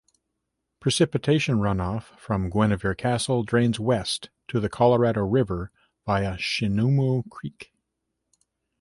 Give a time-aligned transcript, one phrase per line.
[0.79, 5.71] Precipitation runoff from Guinevere Castle drains west to the Colorado River
[6.07, 7.71] via Shinumo Creek.